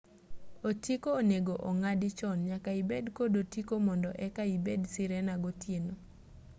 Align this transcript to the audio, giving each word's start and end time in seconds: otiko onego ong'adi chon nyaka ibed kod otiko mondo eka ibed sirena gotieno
otiko 0.69 1.09
onego 1.21 1.53
ong'adi 1.69 2.09
chon 2.17 2.37
nyaka 2.49 2.71
ibed 2.81 3.05
kod 3.17 3.31
otiko 3.43 3.73
mondo 3.87 4.09
eka 4.25 4.43
ibed 4.55 4.81
sirena 4.93 5.33
gotieno 5.43 5.93